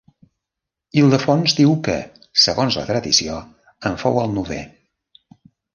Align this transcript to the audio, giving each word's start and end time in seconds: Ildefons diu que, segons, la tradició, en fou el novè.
Ildefons 1.01 1.55
diu 1.61 1.75
que, 1.89 1.99
segons, 2.47 2.81
la 2.81 2.89
tradició, 2.91 3.39
en 3.91 4.03
fou 4.07 4.23
el 4.25 4.37
novè. 4.41 4.63